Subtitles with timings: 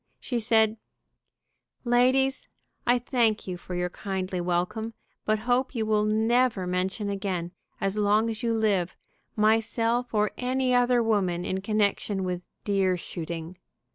[0.19, 0.77] She said:
[1.83, 2.47] "Ladies,
[2.87, 7.99] I thank you for your kindly welcome, but hope you will never mention again, as
[7.99, 8.97] long as you live,
[9.35, 13.57] myself or any other woman in connection with deer shooting.